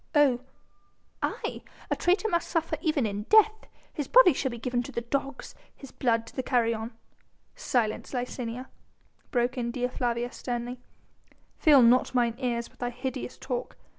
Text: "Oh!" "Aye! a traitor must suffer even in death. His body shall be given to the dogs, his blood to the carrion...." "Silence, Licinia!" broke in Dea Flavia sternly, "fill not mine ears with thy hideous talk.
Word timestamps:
"Oh!" 0.15 0.39
"Aye! 1.21 1.61
a 1.91 1.95
traitor 1.95 2.27
must 2.27 2.47
suffer 2.49 2.75
even 2.81 3.05
in 3.05 3.27
death. 3.29 3.67
His 3.93 4.07
body 4.07 4.33
shall 4.33 4.49
be 4.49 4.57
given 4.57 4.81
to 4.81 4.91
the 4.91 5.01
dogs, 5.01 5.53
his 5.75 5.91
blood 5.91 6.25
to 6.25 6.35
the 6.35 6.41
carrion...." 6.41 6.93
"Silence, 7.55 8.11
Licinia!" 8.11 8.65
broke 9.29 9.59
in 9.59 9.69
Dea 9.69 9.89
Flavia 9.89 10.31
sternly, 10.31 10.79
"fill 11.59 11.83
not 11.83 12.15
mine 12.15 12.33
ears 12.39 12.67
with 12.71 12.79
thy 12.79 12.89
hideous 12.89 13.37
talk. 13.37 13.77